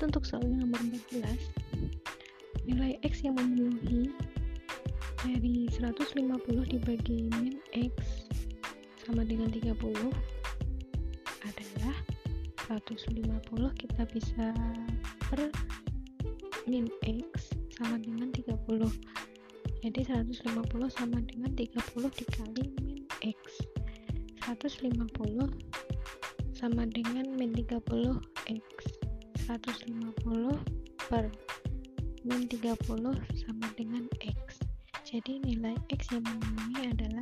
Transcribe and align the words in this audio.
untuk 0.00 0.24
soal 0.24 0.48
nomor 0.48 0.80
14 1.12 1.26
nilai 2.64 2.96
X 3.04 3.20
yang 3.26 3.36
memenuhi 3.36 4.08
dari 5.20 5.68
150 5.68 6.24
dibagi 6.72 7.28
min 7.36 7.60
X 7.76 8.26
sama 9.04 9.26
dengan 9.28 9.52
30 9.52 9.76
adalah 11.44 11.96
150 12.72 13.82
kita 13.82 14.02
bisa 14.08 14.46
per 15.28 15.52
min 16.64 16.88
X 17.04 17.52
sama 17.76 18.00
dengan 18.00 18.32
30 18.32 18.56
jadi 19.82 20.00
150 20.24 20.46
sama 20.88 21.18
dengan 21.26 21.50
30 21.58 21.74
dikali 22.22 22.64
min 22.86 23.02
X. 23.18 23.66
150 24.46 24.94
sama 26.54 26.86
dengan 26.86 27.26
min 27.34 27.50
30 27.50 27.82
X 28.46 28.91
150 29.52 30.56
per 31.12 31.28
min 32.24 32.48
30 32.48 32.72
sama 33.36 33.66
dengan 33.76 34.08
X. 34.24 34.64
Jadi 35.04 35.44
nilai 35.44 35.76
X 35.92 36.08
yang 36.08 36.24
memenuhi 36.24 36.88
adalah 36.88 37.21